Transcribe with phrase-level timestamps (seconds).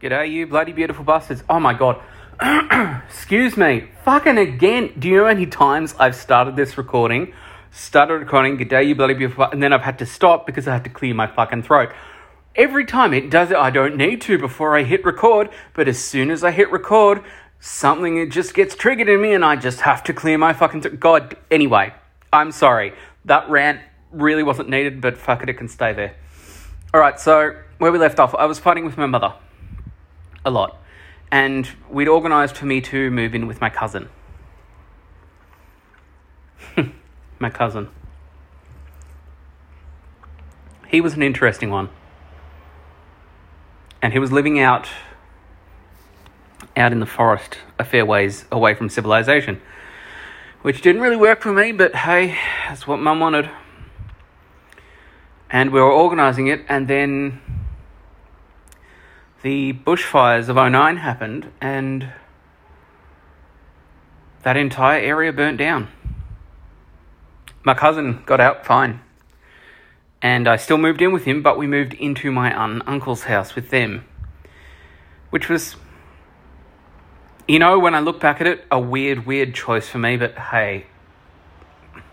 [0.00, 1.42] G'day, you bloody beautiful bastards.
[1.48, 2.00] Oh my god.
[3.08, 3.88] Excuse me.
[4.04, 4.92] Fucking again.
[4.96, 7.34] Do you know how many times I've started this recording?
[7.72, 10.84] Started recording, g'day, you bloody beautiful, and then I've had to stop because I had
[10.84, 11.90] to clear my fucking throat.
[12.54, 15.98] Every time it does it, I don't need to before I hit record, but as
[15.98, 17.24] soon as I hit record,
[17.58, 20.82] something it just gets triggered in me and I just have to clear my fucking
[20.82, 21.00] throat.
[21.00, 21.92] God, anyway,
[22.32, 22.92] I'm sorry.
[23.24, 23.80] That rant
[24.12, 26.14] really wasn't needed, but fuck it, it can stay there.
[26.94, 29.34] Alright, so where we left off, I was fighting with my mother
[30.44, 30.80] a lot.
[31.30, 34.08] And we'd organised for me to move in with my cousin.
[37.38, 37.88] my cousin.
[40.88, 41.90] He was an interesting one.
[44.00, 44.88] And he was living out
[46.76, 49.60] out in the forest a fair ways away from civilization.
[50.62, 52.36] Which didn't really work for me, but hey,
[52.68, 53.50] that's what mum wanted.
[55.50, 57.40] And we were organising it, and then
[59.42, 62.12] the bushfires of 09 happened and
[64.42, 65.88] that entire area burnt down.
[67.64, 69.00] My cousin got out fine.
[70.20, 73.54] And I still moved in with him, but we moved into my un- uncle's house
[73.54, 74.04] with them.
[75.30, 75.76] Which was,
[77.46, 80.36] you know, when I look back at it, a weird, weird choice for me, but
[80.36, 80.86] hey,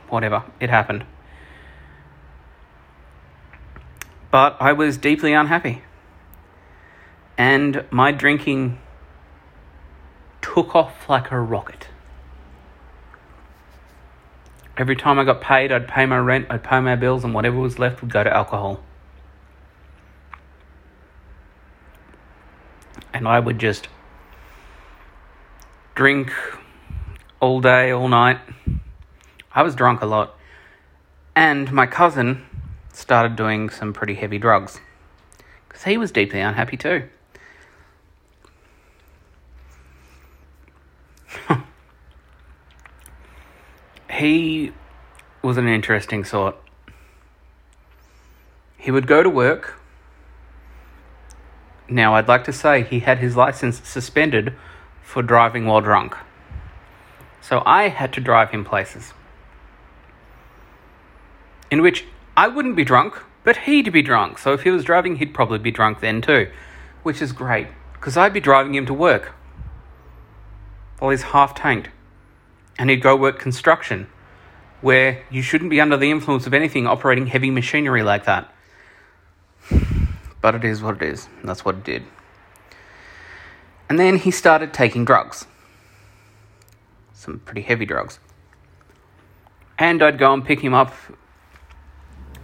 [0.09, 1.05] whatever, it happened.
[4.29, 5.81] But I was deeply unhappy
[7.37, 8.79] and my drinking
[10.41, 11.89] took off like a rocket.
[14.77, 17.57] Every time I got paid, I'd pay my rent, I'd pay my bills, and whatever
[17.57, 18.83] was left would go to alcohol.
[23.13, 23.87] And I would just
[25.95, 26.33] drink
[27.39, 28.39] all day, all night.
[29.53, 30.35] I was drunk a lot.
[31.33, 32.45] And my cousin
[32.91, 34.79] started doing some pretty heavy drugs
[35.67, 37.07] because he was deeply unhappy too.
[44.09, 44.71] he
[45.41, 46.55] was an interesting sort.
[48.77, 49.79] He would go to work.
[51.87, 54.53] Now, I'd like to say he had his license suspended
[55.01, 56.15] for driving while drunk.
[57.41, 59.13] So I had to drive him places
[61.71, 62.05] in which
[62.37, 64.37] I wouldn't be drunk, but he'd be drunk.
[64.37, 66.49] So if he was driving, he'd probably be drunk then too,
[67.03, 69.33] which is great because I'd be driving him to work
[70.99, 71.89] while he's half tanked
[72.77, 74.07] and he'd go work construction,
[74.81, 78.53] where you shouldn't be under the influence of anything operating heavy machinery like that.
[80.41, 81.27] But it is what it is.
[81.43, 82.03] That's what it did.
[83.89, 85.45] And then he started taking drugs.
[87.13, 88.19] Some pretty heavy drugs.
[89.77, 90.93] And I'd go and pick him up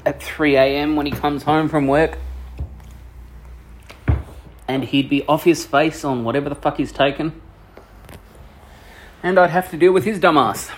[0.06, 0.96] at 3 a.m.
[0.96, 2.18] when he comes home from work.
[4.68, 7.42] And he'd be off his face on whatever the fuck he's taken
[9.24, 10.70] and I'd have to deal with his dumbass.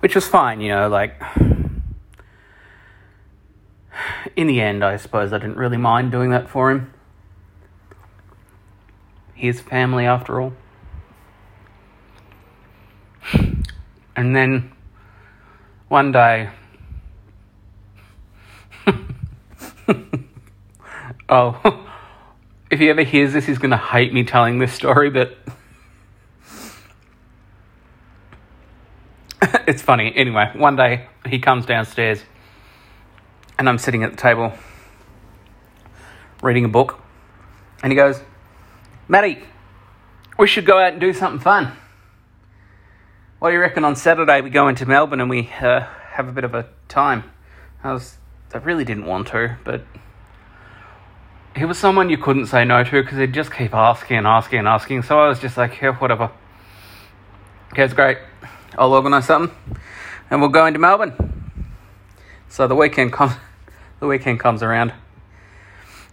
[0.00, 1.20] Which was fine, you know, like.
[4.36, 6.92] In the end, I suppose I didn't really mind doing that for him.
[9.34, 10.52] His family, after all.
[14.14, 14.72] And then
[15.88, 16.50] one day.
[21.28, 21.86] oh,
[22.70, 25.36] if he ever hears this, he's going to hate me telling this story, but.
[29.66, 30.12] it's funny.
[30.14, 32.22] Anyway, one day he comes downstairs
[33.58, 34.52] and I'm sitting at the table
[36.42, 37.00] reading a book
[37.82, 38.20] and he goes,
[39.08, 39.42] Matty,
[40.38, 41.72] we should go out and do something fun.
[43.38, 45.80] What do you reckon on Saturday we go into Melbourne and we uh,
[46.12, 47.24] have a bit of a time?
[47.84, 48.16] I was,
[48.52, 49.84] I really didn't want to, but
[51.54, 54.60] he was someone you couldn't say no to because he'd just keep asking and asking
[54.60, 55.02] and asking.
[55.02, 56.30] So I was just like, yeah, whatever.
[57.72, 58.18] Okay, it's great.
[58.78, 59.56] I'll organise something,
[60.30, 61.14] and we'll go into Melbourne.
[62.48, 63.32] So the weekend comes,
[64.00, 64.92] the weekend comes around,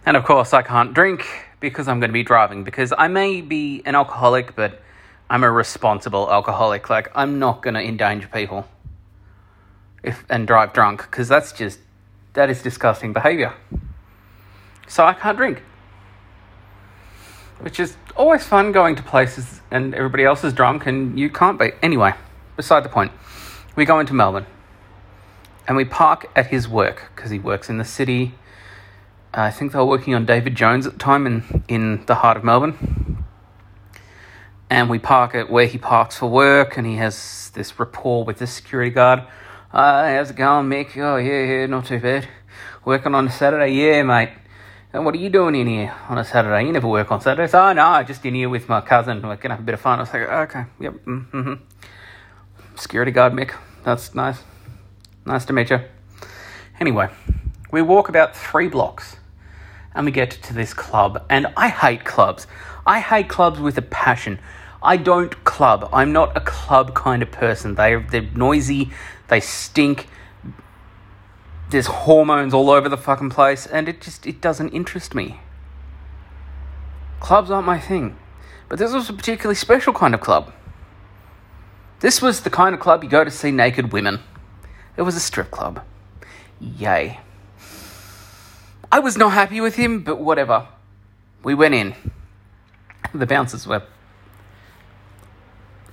[0.06, 1.26] and of course I can't drink
[1.60, 2.64] because I'm going to be driving.
[2.64, 4.80] Because I may be an alcoholic, but
[5.28, 6.88] I'm a responsible alcoholic.
[6.88, 8.66] Like I'm not going to endanger people
[10.02, 11.80] if and drive drunk because that's just
[12.32, 13.52] that is disgusting behaviour.
[14.88, 15.62] So I can't drink,
[17.60, 21.58] which is always fun going to places and everybody else is drunk and you can't
[21.58, 21.72] be.
[21.82, 22.14] Anyway
[22.56, 23.12] beside the point.
[23.76, 24.46] We go into Melbourne
[25.66, 28.34] and we park at his work because he works in the city.
[29.32, 32.36] I think they were working on David Jones at the time in, in the heart
[32.36, 33.24] of Melbourne.
[34.70, 38.38] And we park at where he parks for work, and he has this rapport with
[38.38, 39.20] the security guard.
[39.72, 40.96] Uh, how's it going, Mick?
[40.96, 42.28] Oh, yeah, yeah, not too bad.
[42.84, 43.72] Working on a Saturday?
[43.72, 44.30] Yeah, mate.
[44.92, 46.66] And what are you doing in here on a Saturday?
[46.66, 47.54] You never work on Saturdays.
[47.54, 49.16] Oh, no, just in here with my cousin.
[49.16, 49.98] We're going to have a bit of fun.
[49.98, 50.94] I was like, okay, yep.
[51.04, 51.54] Mm-hmm.
[52.76, 53.54] Security guard, Mick.
[53.84, 54.42] That's nice.
[55.24, 55.80] Nice to meet you.
[56.80, 57.08] Anyway,
[57.70, 59.16] we walk about three blocks
[59.94, 61.24] and we get to this club.
[61.30, 62.46] And I hate clubs.
[62.86, 64.38] I hate clubs with a passion.
[64.82, 65.88] I don't club.
[65.92, 67.76] I'm not a club kind of person.
[67.76, 68.90] They, they're noisy,
[69.28, 70.08] they stink,
[71.70, 75.40] there's hormones all over the fucking place, and it just it doesn't interest me.
[77.20, 78.16] Clubs aren't my thing.
[78.68, 80.52] But this was a particularly special kind of club.
[82.00, 84.20] This was the kind of club you go to see naked women.
[84.96, 85.82] It was a strip club.
[86.60, 87.20] Yay.
[88.92, 90.68] I was not happy with him, but whatever.
[91.42, 91.94] We went in.
[93.12, 93.82] The bouncers were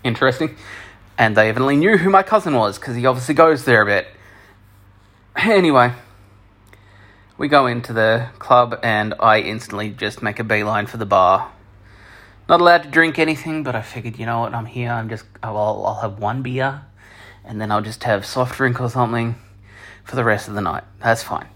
[0.03, 0.55] interesting.
[1.17, 4.07] And they evidently knew who my cousin was, because he obviously goes there a bit.
[5.35, 5.93] Anyway,
[7.37, 11.51] we go into the club and I instantly just make a beeline for the bar.
[12.49, 15.25] Not allowed to drink anything, but I figured, you know what, I'm here, I'm just,
[15.41, 16.81] I'll, I'll have one beer
[17.43, 19.35] and then I'll just have soft drink or something
[20.03, 20.83] for the rest of the night.
[20.99, 21.47] That's fine.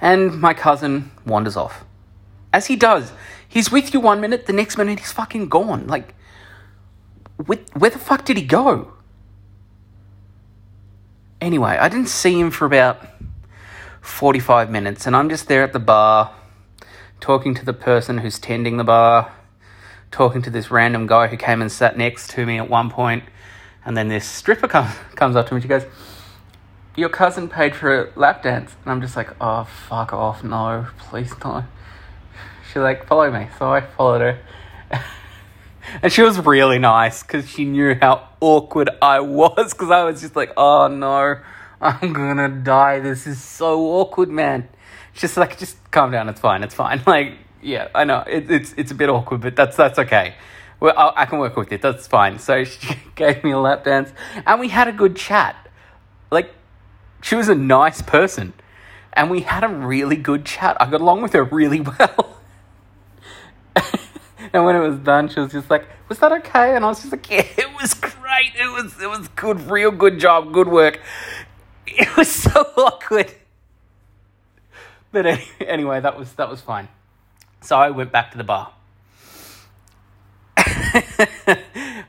[0.00, 1.84] And my cousin wanders off.
[2.52, 3.12] As he does.
[3.48, 5.86] He's with you one minute, the next minute he's fucking gone.
[5.86, 6.14] Like,
[7.36, 8.92] where, where the fuck did he go?
[11.40, 13.06] Anyway, I didn't see him for about
[14.00, 16.34] 45 minutes, and I'm just there at the bar
[17.20, 19.32] talking to the person who's tending the bar,
[20.14, 23.24] talking to this random guy who came and sat next to me at one point,
[23.84, 25.60] and then this stripper come, comes up to me.
[25.60, 25.84] She goes,
[26.96, 28.74] Your cousin paid for a lap dance.
[28.82, 30.44] And I'm just like, Oh, fuck off.
[30.44, 31.64] No, please no.
[32.68, 33.48] She's like, Follow me.
[33.58, 34.40] So I followed her.
[36.02, 40.20] and she was really nice because she knew how awkward I was because I was
[40.20, 41.40] just like, Oh no.
[41.80, 43.00] I'm gonna die.
[43.00, 44.68] This is so awkward, man.
[45.12, 46.28] Just like, just calm down.
[46.28, 46.62] It's fine.
[46.62, 47.02] It's fine.
[47.06, 47.34] Like,
[47.64, 50.34] yeah, I know it, it's it's a bit awkward, but that's that's okay.
[50.80, 51.80] Well, I, I can work with it.
[51.80, 52.38] That's fine.
[52.38, 54.12] So she gave me a lap dance,
[54.46, 55.56] and we had a good chat.
[56.30, 56.54] Like,
[57.22, 58.52] she was a nice person,
[59.14, 60.76] and we had a really good chat.
[60.80, 62.38] I got along with her really well.
[64.52, 67.00] and when it was done, she was just like, "Was that okay?" And I was
[67.00, 68.52] just like, "Yeah, it was great.
[68.54, 71.00] It was it was good, real good job, good work."
[71.86, 73.32] It was so awkward.
[75.12, 76.88] But anyway, that was that was fine.
[77.64, 78.72] So I went back to the bar.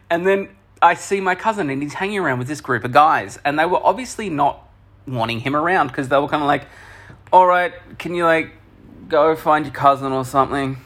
[0.09, 0.49] and then
[0.81, 3.65] I see my cousin and he's hanging around with this group of guys and they
[3.65, 4.67] were obviously not
[5.07, 6.67] wanting him around because they were kind of like,
[7.31, 8.51] "All right, can you like
[9.07, 10.77] go find your cousin or something?"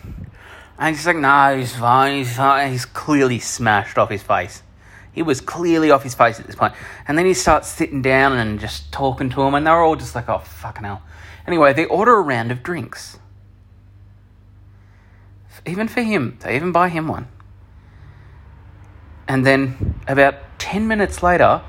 [0.78, 2.18] And he's like, "Nah, he's fine.
[2.18, 2.72] He's fine.
[2.72, 4.64] He's clearly smashed off his face."
[5.12, 6.74] He was clearly off his face at this point.
[7.08, 10.16] And then he starts sitting down and just talking to him, and they're all just
[10.16, 11.02] like, oh, fucking hell.
[11.46, 13.19] Anyway, they order a round of drinks.
[15.70, 17.28] Even for him, they even buy him one.
[19.28, 21.62] And then about 10 minutes later,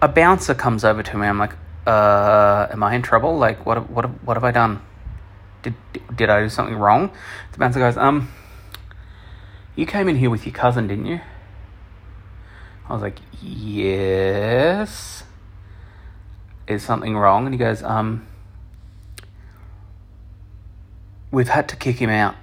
[0.00, 1.26] a bouncer comes over to me.
[1.26, 1.52] I'm like,
[1.86, 3.36] uh, am I in trouble?
[3.36, 4.80] Like, what, what, what have I done?
[5.62, 5.74] Did,
[6.14, 7.10] did I do something wrong?
[7.52, 8.30] The bouncer goes, um,
[9.74, 11.20] you came in here with your cousin, didn't you?
[12.88, 15.24] I was like, yes.
[16.66, 17.44] Is something wrong?
[17.44, 18.26] And he goes, um,
[21.30, 22.36] we've had to kick him out.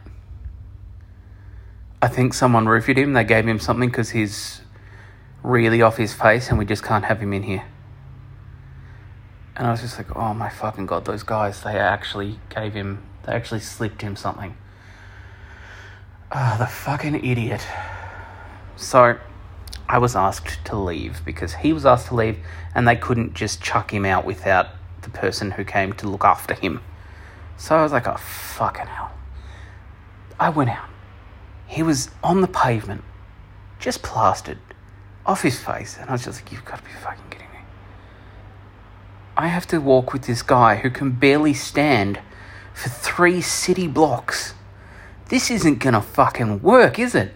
[2.03, 3.13] I think someone roofied him.
[3.13, 4.59] They gave him something because he's
[5.41, 7.63] really off his face and we just can't have him in here.
[9.55, 13.01] And I was just like, oh my fucking god, those guys, they actually gave him,
[13.25, 14.57] they actually slipped him something.
[16.29, 17.65] Ah, oh, the fucking idiot.
[18.75, 19.17] So,
[19.87, 22.37] I was asked to leave because he was asked to leave
[22.75, 24.67] and they couldn't just chuck him out without
[25.03, 26.81] the person who came to look after him.
[27.55, 29.13] So I was like, oh, fucking hell.
[30.37, 30.89] I went out.
[31.73, 33.03] He was on the pavement,
[33.79, 34.59] just plastered,
[35.25, 35.97] off his face.
[35.99, 37.59] And I was just like, you've got to be fucking kidding me.
[39.35, 42.19] I have to walk with this guy who can barely stand
[42.75, 44.53] for three city blocks.
[45.29, 47.33] This isn't gonna fucking work, is it?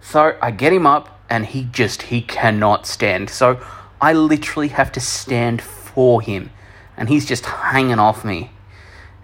[0.00, 3.28] So I get him up and he just he cannot stand.
[3.28, 3.62] So
[4.00, 6.50] I literally have to stand for him
[6.96, 8.50] and he's just hanging off me.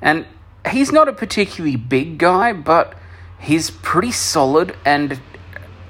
[0.02, 0.26] And
[0.68, 2.94] he's not a particularly big guy, but
[3.38, 5.12] he's pretty solid and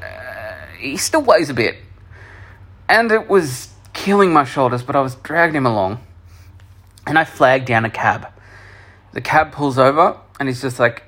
[0.03, 1.77] uh, he still weighs a bit.
[2.89, 6.01] And it was killing my shoulders, but I was dragging him along.
[7.07, 8.29] And I flagged down a cab.
[9.13, 11.03] The cab pulls over and he's just like,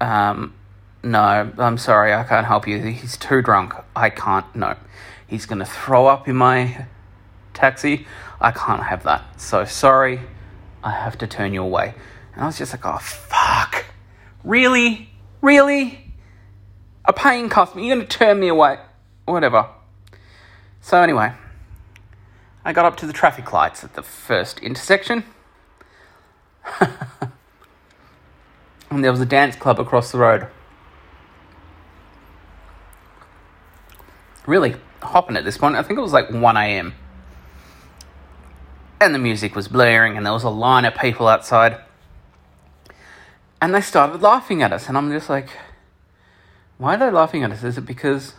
[0.00, 0.54] um,
[1.02, 2.80] no, I'm sorry, I can't help you.
[2.80, 3.74] He's too drunk.
[3.94, 4.46] I can't.
[4.54, 4.76] No.
[5.26, 6.86] He's going to throw up in my
[7.54, 8.06] taxi.
[8.40, 9.40] I can't have that.
[9.40, 10.20] So sorry.
[10.88, 11.92] I have to turn you away.
[12.32, 13.84] And I was just like, oh, fuck.
[14.42, 15.10] Really?
[15.42, 16.12] Really?
[17.04, 17.82] A paying customer?
[17.82, 18.78] You're going to turn me away?
[19.26, 19.68] Whatever.
[20.80, 21.32] So, anyway,
[22.64, 25.24] I got up to the traffic lights at the first intersection.
[28.90, 30.46] and there was a dance club across the road.
[34.46, 35.76] Really hopping at this point.
[35.76, 36.94] I think it was like 1 a.m.
[39.00, 41.78] And the music was blaring, and there was a line of people outside.
[43.60, 45.50] And they started laughing at us, and I'm just like,
[46.78, 47.64] why are they laughing at us?
[47.64, 48.34] Is it because.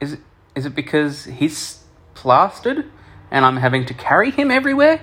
[0.00, 0.20] Is it,
[0.54, 2.90] is it because he's plastered
[3.30, 5.00] and I'm having to carry him everywhere?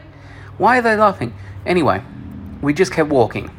[0.57, 1.33] Why are they laughing?
[1.65, 2.03] Anyway,
[2.61, 3.49] we just kept walking.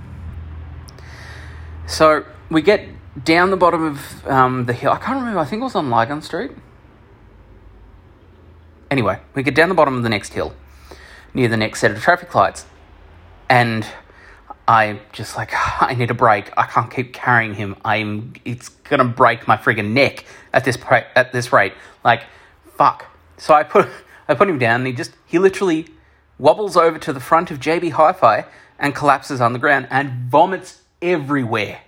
[1.86, 2.88] So we get
[3.24, 4.92] down the bottom of um, the hill.
[4.92, 5.40] I can't remember.
[5.40, 6.52] I think it was on Lygon Street.
[8.90, 10.52] Anyway, we get down the bottom of the next hill,
[11.32, 12.66] near the next set of traffic lights,
[13.48, 13.86] and
[14.66, 16.50] I'm just like I need a break.
[16.56, 17.76] I can't keep carrying him.
[17.84, 18.34] I'm.
[18.44, 21.72] It's gonna break my friggin' neck at this pra- at this rate.
[22.04, 22.24] Like,
[22.76, 23.06] fuck.
[23.36, 23.88] So I put
[24.28, 25.86] I put him down, and he just he literally
[26.38, 28.46] wobbles over to the front of JB Hi-Fi
[28.78, 31.82] and collapses on the ground and vomits everywhere.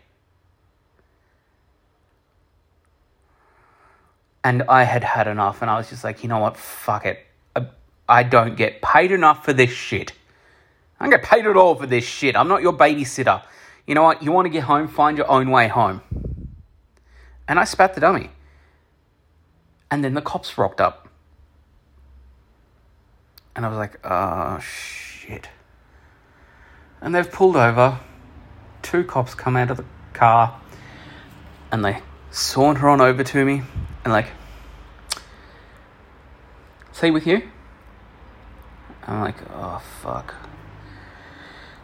[4.45, 7.25] And I had had enough, and I was just like, you know what, fuck it.
[7.55, 7.67] I,
[8.09, 10.13] I don't get paid enough for this shit.
[10.99, 12.37] I don't get paid at all for this shit.
[12.37, 13.43] I'm not your babysitter.
[13.87, 14.23] You know what?
[14.23, 16.01] You want to get home, find your own way home.
[17.47, 18.31] And I spat the dummy.
[19.91, 21.09] And then the cops rocked up.
[23.55, 25.49] And I was like, oh, shit.
[27.01, 28.01] And they've pulled over.
[28.81, 29.85] Two cops come out of the
[30.15, 30.61] car.
[31.71, 33.63] And they saunter on over to me
[34.05, 34.29] and like,
[36.93, 37.43] "See with you?
[39.07, 40.35] I'm like, oh fuck.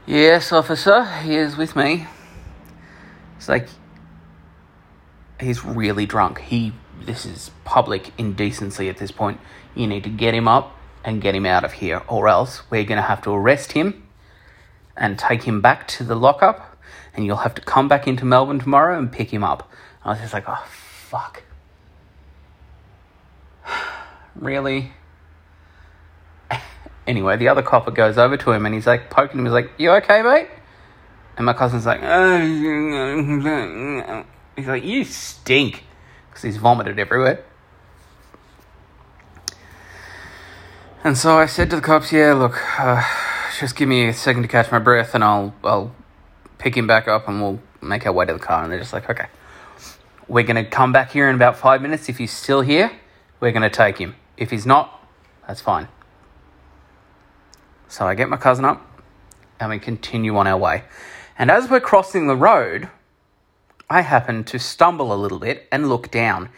[0.07, 2.07] Yes, officer, he is with me.
[3.37, 3.69] It's like,
[5.41, 6.41] he's really drunk.
[6.41, 6.73] He,
[7.05, 9.41] this is public indecency at this point.
[9.75, 12.85] You need to get him up and get him out of here, or else we're
[12.85, 14.07] going to have to arrest him
[14.97, 16.77] and take him back to the lockup,
[17.15, 19.71] and you'll have to come back into Melbourne tomorrow and pick him up.
[20.05, 21.43] I was just like, oh, fuck.
[24.39, 24.93] Really?
[27.09, 29.47] anyway, the other copper goes over to him and he's like poking him.
[29.47, 30.49] He's like, "You okay, mate?"
[31.37, 32.01] And my cousin's like,
[34.57, 35.85] he's like, "You stink,"
[36.29, 37.45] because he's vomited everywhere.
[41.03, 43.03] And so I said to the cops, "Yeah, look, uh,
[43.59, 45.95] just give me a second to catch my breath, and I'll I'll
[46.59, 48.93] pick him back up, and we'll make our way to the car." And they're just
[48.93, 49.27] like, "Okay,
[50.27, 52.09] we're gonna come back here in about five minutes.
[52.09, 52.91] If he's still here,
[53.41, 55.05] we're gonna take him." If he's not,
[55.47, 55.89] that's fine.
[57.89, 58.87] So I get my cousin up
[59.59, 60.85] and we continue on our way.
[61.37, 62.89] And as we're crossing the road,
[63.91, 66.51] I happen to stumble a little bit and look down.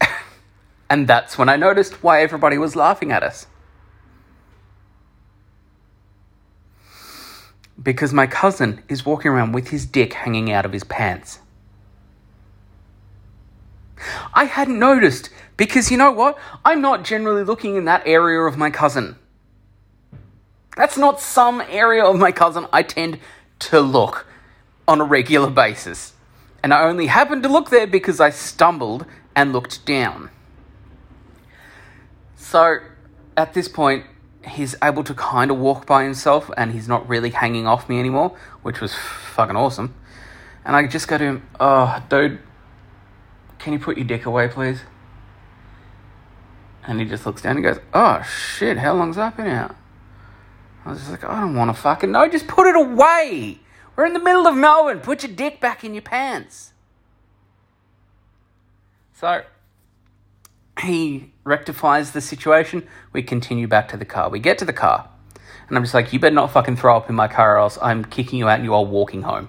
[0.90, 3.46] and that's when I noticed why everybody was laughing at us.
[7.80, 11.40] Because my cousin is walking around with his dick hanging out of his pants.
[14.38, 16.38] I hadn't noticed because you know what?
[16.64, 19.16] I'm not generally looking in that area of my cousin.
[20.76, 23.18] That's not some area of my cousin I tend
[23.58, 24.28] to look
[24.86, 26.12] on a regular basis.
[26.62, 30.30] And I only happened to look there because I stumbled and looked down.
[32.36, 32.78] So
[33.36, 34.06] at this point,
[34.46, 37.98] he's able to kind of walk by himself and he's not really hanging off me
[37.98, 39.96] anymore, which was fucking awesome.
[40.64, 42.38] And I just go to him, oh, dude,
[43.58, 44.82] can you put your dick away, please?
[46.86, 49.76] And he just looks down and goes, Oh shit, how long's that been out?
[50.84, 52.28] I was just like, I don't want to fucking know.
[52.28, 53.58] Just put it away.
[53.94, 55.00] We're in the middle of Melbourne.
[55.00, 56.72] Put your dick back in your pants.
[59.12, 59.42] So
[60.80, 62.86] he rectifies the situation.
[63.12, 64.30] We continue back to the car.
[64.30, 65.10] We get to the car.
[65.68, 67.78] And I'm just like, you better not fucking throw up in my car or else
[67.82, 69.48] I'm kicking you out and you are walking home.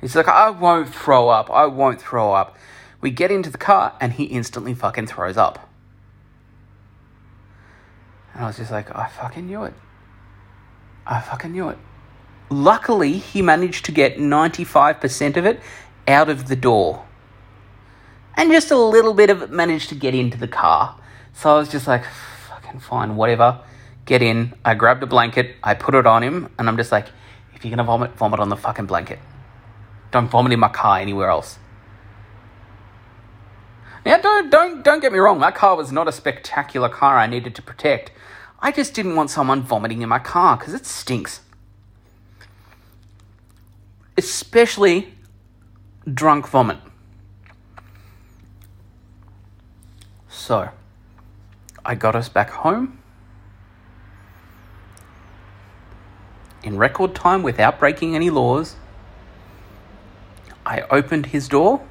[0.00, 1.50] He's like, I won't throw up.
[1.50, 2.56] I won't throw up.
[3.02, 5.68] We get into the car and he instantly fucking throws up.
[8.32, 9.74] And I was just like, I fucking knew it.
[11.06, 11.78] I fucking knew it.
[12.48, 15.60] Luckily, he managed to get 95% of it
[16.08, 17.04] out of the door.
[18.36, 20.98] And just a little bit of it managed to get into the car.
[21.34, 22.04] So I was just like,
[22.48, 23.60] fucking fine, whatever.
[24.04, 24.54] Get in.
[24.64, 27.08] I grabbed a blanket, I put it on him, and I'm just like,
[27.54, 29.18] if you're gonna vomit, vomit on the fucking blanket.
[30.10, 31.58] Don't vomit in my car anywhere else.
[34.04, 35.38] Now, don't don't don't get me wrong.
[35.38, 37.18] My car was not a spectacular car.
[37.18, 38.10] I needed to protect.
[38.60, 41.40] I just didn't want someone vomiting in my car because it stinks,
[44.16, 45.14] especially
[46.12, 46.78] drunk vomit.
[50.28, 50.70] So,
[51.84, 52.98] I got us back home
[56.62, 58.76] in record time without breaking any laws.
[60.64, 61.84] I opened his door.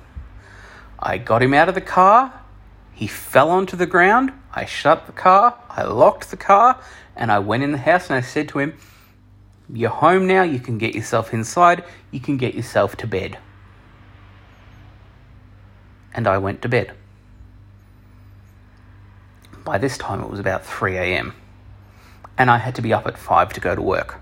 [1.02, 2.42] I got him out of the car.
[2.94, 4.32] He fell onto the ground.
[4.54, 5.58] I shut the car.
[5.70, 6.80] I locked the car.
[7.16, 8.78] And I went in the house and I said to him,
[9.74, 10.44] You're home now.
[10.44, 11.84] You can get yourself inside.
[12.12, 13.38] You can get yourself to bed.
[16.14, 16.94] And I went to bed.
[19.64, 21.34] By this time, it was about 3 a.m.
[22.38, 24.20] And I had to be up at 5 to go to work.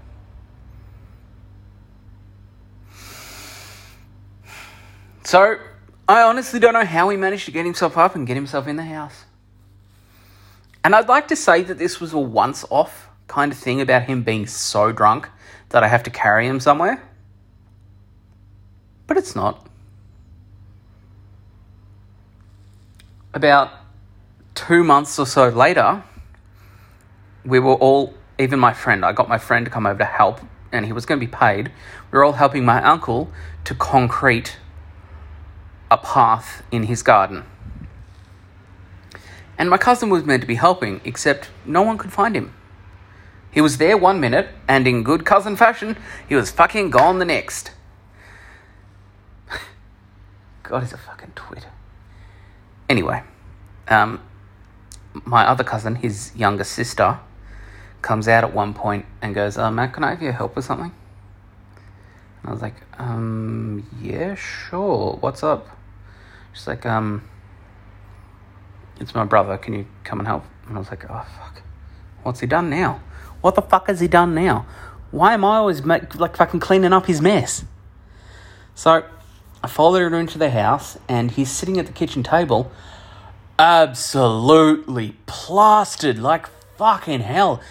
[5.23, 5.59] So,
[6.09, 8.77] I honestly don't know how he managed to get himself up and get himself in
[8.77, 9.25] the house.
[10.83, 14.03] And I'd like to say that this was a once off kind of thing about
[14.03, 15.29] him being so drunk
[15.69, 17.07] that I have to carry him somewhere.
[19.05, 19.67] But it's not.
[23.31, 23.69] About
[24.55, 26.03] two months or so later,
[27.45, 30.39] we were all, even my friend, I got my friend to come over to help,
[30.71, 31.71] and he was going to be paid.
[32.11, 33.29] We were all helping my uncle
[33.65, 34.57] to concrete
[35.91, 37.45] a path in his garden.
[39.57, 42.53] And my cousin was meant to be helping, except no one could find him.
[43.51, 47.25] He was there one minute, and in good cousin fashion, he was fucking gone the
[47.25, 47.71] next.
[50.63, 51.67] God, he's a fucking twit.
[52.87, 53.23] Anyway,
[53.87, 54.21] um,
[55.25, 57.19] my other cousin, his younger sister,
[58.01, 60.65] comes out at one point and goes, uh, Matt, can I have your help with
[60.65, 60.93] something?
[62.41, 65.17] And I was like, um, yeah, sure.
[65.19, 65.78] What's up?
[66.59, 67.23] She's like, um,
[68.99, 69.57] it's my brother.
[69.57, 70.43] Can you come and help?
[70.67, 71.61] And I was like, oh, fuck.
[72.23, 73.01] What's he done now?
[73.39, 74.65] What the fuck has he done now?
[75.11, 77.63] Why am I always make, like fucking cleaning up his mess?
[78.75, 79.05] So
[79.63, 82.69] I followed her into the house and he's sitting at the kitchen table,
[83.57, 87.61] absolutely plastered like fucking hell.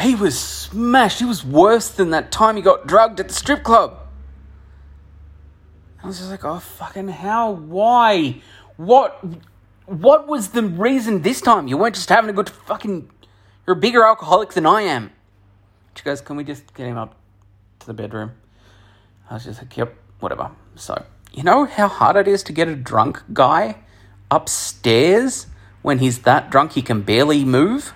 [0.00, 1.18] He was smashed.
[1.18, 4.05] He was worse than that time he got drugged at the strip club.
[6.06, 7.50] I was just like, oh fucking how?
[7.50, 8.40] Why?
[8.76, 9.24] What?
[9.86, 11.66] What was the reason this time?
[11.66, 13.10] You weren't just having a good fucking.
[13.66, 15.10] You're a bigger alcoholic than I am.
[15.96, 17.16] She goes, can we just get him up
[17.80, 18.34] to the bedroom?
[19.28, 20.52] I was just like, yep, whatever.
[20.76, 23.78] So, you know how hard it is to get a drunk guy
[24.30, 25.48] upstairs
[25.82, 27.94] when he's that drunk he can barely move?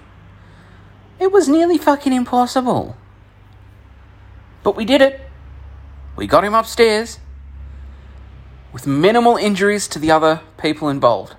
[1.20, 2.96] It was nearly fucking impossible.
[4.64, 5.20] But we did it.
[6.16, 7.20] We got him upstairs
[8.72, 11.35] with minimal injuries to the other people involved.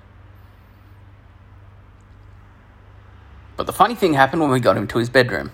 [3.56, 5.52] But the funny thing happened when we got him to his bedroom.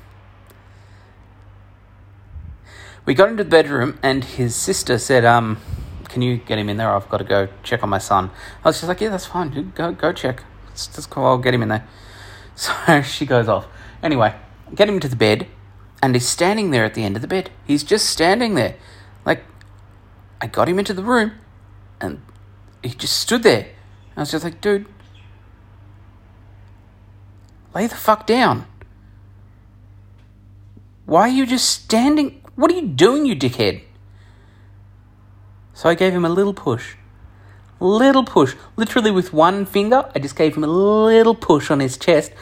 [3.04, 5.58] We got into the bedroom, and his sister said, um,
[6.08, 6.90] Can you get him in there?
[6.90, 8.30] I've got to go check on my son.
[8.64, 9.72] I was just like, Yeah, that's fine.
[9.74, 10.44] Go, go check.
[10.72, 11.24] It's just cool.
[11.24, 11.86] I'll get him in there.
[12.54, 13.66] So she goes off.
[14.02, 14.34] Anyway,
[14.74, 15.46] get him to the bed,
[16.02, 17.50] and he's standing there at the end of the bed.
[17.64, 18.74] He's just standing there.
[19.24, 19.44] Like,
[20.40, 21.32] I got him into the room,
[22.00, 22.22] and
[22.82, 23.68] he just stood there.
[24.16, 24.86] I was just like, dude,
[27.74, 28.66] lay the fuck down.
[31.06, 32.42] Why are you just standing?
[32.54, 33.82] What are you doing, you dickhead?
[35.72, 36.96] So I gave him a little push.
[37.80, 38.56] Little push.
[38.76, 42.32] Literally with one finger, I just gave him a little push on his chest,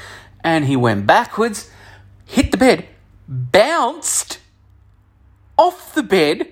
[0.42, 1.71] and he went backwards,
[2.25, 2.88] hit the bed,
[3.29, 4.38] bounced
[5.59, 6.49] off the bed,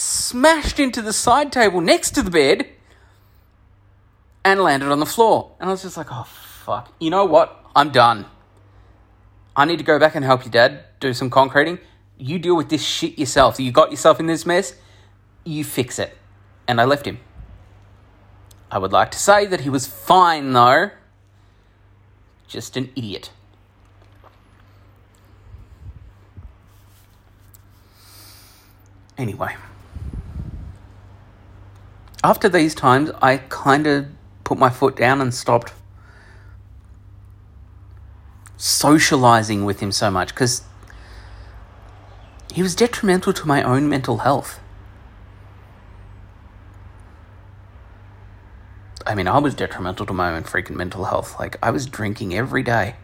[0.00, 2.66] smashed into the side table next to the bed
[4.42, 5.52] and landed on the floor.
[5.60, 6.90] And I was just like, oh, fuck.
[6.98, 7.64] You know what?
[7.76, 8.24] I'm done.
[9.54, 11.78] I need to go back and help your dad do some concreting.
[12.16, 13.60] You deal with this shit yourself.
[13.60, 14.74] You got yourself in this mess,
[15.44, 16.16] you fix it.
[16.66, 17.18] And I left him.
[18.70, 20.90] I would like to say that he was fine, though.
[22.48, 23.30] Just an idiot.
[29.18, 29.54] Anyway
[32.22, 34.06] after these times, I kind of
[34.44, 35.72] put my foot down and stopped
[38.56, 40.62] socializing with him so much because
[42.52, 44.60] he was detrimental to my own mental health.
[49.06, 51.40] I mean, I was detrimental to my own freaking mental health.
[51.40, 52.96] Like, I was drinking every day.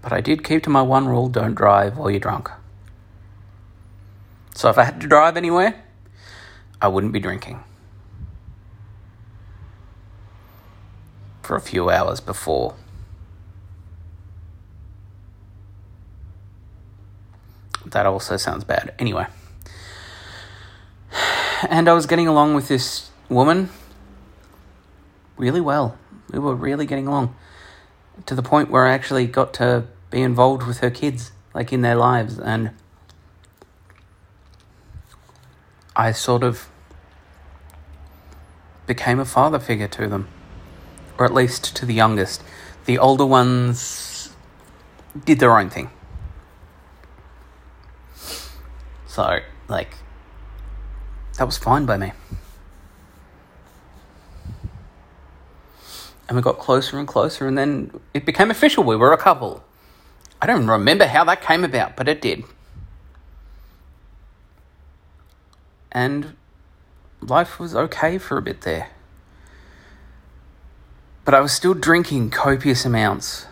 [0.00, 2.50] But I did keep to my one rule don't drive while you're drunk.
[4.54, 5.82] So if I had to drive anywhere,
[6.80, 7.62] I wouldn't be drinking
[11.42, 12.74] for a few hours before.
[17.84, 18.94] That also sounds bad.
[18.98, 19.26] Anyway.
[21.68, 23.70] And I was getting along with this woman
[25.36, 25.98] really well.
[26.30, 27.34] We were really getting along
[28.26, 31.82] to the point where I actually got to be involved with her kids, like in
[31.82, 32.70] their lives, and
[35.94, 36.68] I sort of
[38.86, 40.28] became a father figure to them,
[41.18, 42.42] or at least to the youngest.
[42.86, 44.34] The older ones
[45.24, 45.90] did their own thing.
[49.06, 49.96] So, like,
[51.36, 52.12] that was fine by me.
[56.28, 58.84] And we got closer and closer, and then it became official.
[58.84, 59.62] We were a couple.
[60.40, 62.44] I don't remember how that came about, but it did.
[65.92, 66.36] And
[67.20, 68.90] life was okay for a bit there.
[71.24, 73.46] But I was still drinking copious amounts.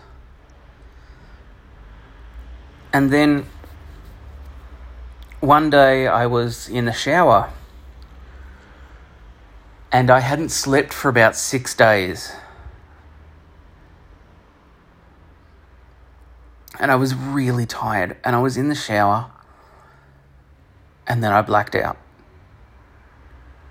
[2.91, 3.45] And then
[5.39, 7.53] one day I was in the shower
[9.91, 12.33] and I hadn't slept for about six days.
[16.79, 19.29] And I was really tired, and I was in the shower,
[21.05, 21.97] and then I blacked out.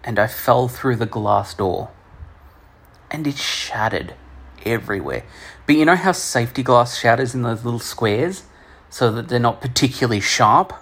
[0.02, 1.90] And I fell through the glass door,
[3.10, 4.14] and it shattered
[4.64, 5.24] everywhere.
[5.66, 8.44] But you know how safety glass shatters in those little squares
[8.88, 10.72] so that they're not particularly sharp?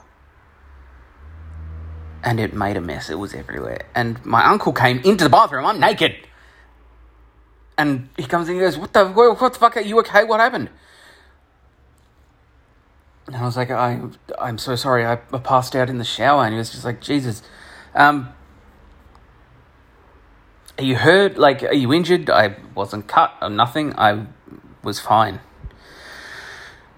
[2.23, 3.11] and it made a mess.
[3.11, 3.87] It was everywhere.
[3.95, 5.65] And my uncle came into the bathroom.
[5.65, 6.17] I'm naked.
[7.77, 9.77] And he comes in and goes, What the, what the fuck?
[9.77, 10.25] Are you okay?
[10.25, 10.69] What happened?
[13.27, 14.01] And I was like, I,
[14.39, 15.07] I'm so sorry.
[15.07, 16.45] I passed out in the shower.
[16.45, 17.43] And he was just like, Jesus.
[17.95, 18.31] Um,
[20.79, 21.37] are you hurt?
[21.37, 22.31] Like, are you injured?
[22.31, 23.99] I wasn't cut or nothing.
[23.99, 24.27] I
[24.83, 25.41] was fine.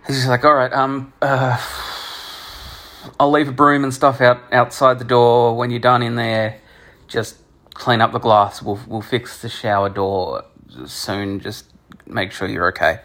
[0.07, 1.59] He's just like, all right, um, uh,
[3.19, 5.57] I'll leave a broom and stuff out outside the door.
[5.57, 6.61] When you're done in there,
[7.09, 7.39] just
[7.73, 8.63] clean up the glass.
[8.63, 10.45] We'll we'll fix the shower door
[10.87, 11.41] soon.
[11.41, 11.73] Just
[12.07, 13.01] make sure you're okay.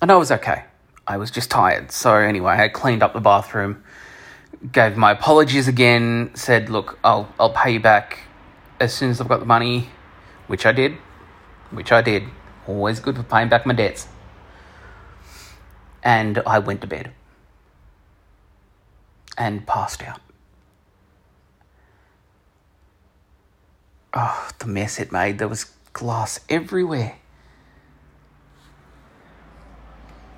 [0.00, 0.64] And I was okay.
[1.06, 1.90] I was just tired.
[1.90, 3.82] So anyway, I cleaned up the bathroom,
[4.72, 8.27] gave my apologies again, said, "Look, I'll I'll pay you back
[8.80, 9.90] as soon as I've got the money,"
[10.46, 10.98] which I did.
[11.70, 12.24] Which I did.
[12.66, 14.08] Always good for paying back my debts.
[16.02, 17.12] And I went to bed
[19.36, 20.20] and passed out.
[24.14, 25.38] Oh, the mess it made.
[25.38, 27.16] There was glass everywhere.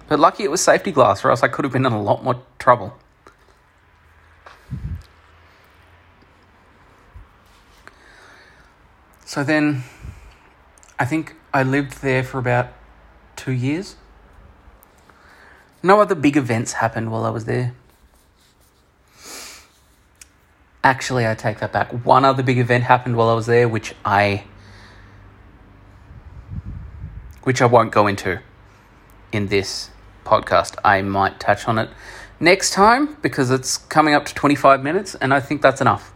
[0.09, 2.25] But lucky it was safety glass, or else I could have been in a lot
[2.25, 2.99] more trouble.
[9.31, 9.85] So then,
[10.99, 12.67] I think I lived there for about
[13.37, 13.95] two years.
[15.85, 17.73] No other big events happened while I was there.
[20.83, 21.93] Actually, I take that back.
[22.05, 24.43] One other big event happened while I was there, which I
[27.45, 28.41] which I won't go into
[29.31, 29.91] in this
[30.25, 30.75] podcast.
[30.85, 31.89] I might touch on it
[32.41, 36.13] next time because it's coming up to 25 minutes and I think that's enough.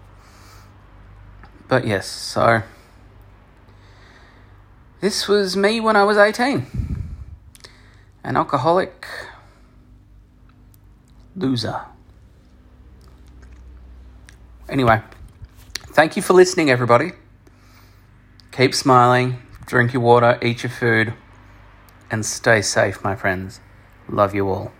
[1.68, 2.64] But yes, so
[5.00, 6.66] this was me when I was 18.
[8.22, 9.07] An alcoholic
[11.37, 11.83] loser.
[14.68, 15.02] Anyway,
[15.88, 17.12] thank you for listening, everybody.
[18.52, 21.12] Keep smiling, drink your water, eat your food,
[22.11, 23.61] and stay safe, my friends.
[24.09, 24.72] Love you all.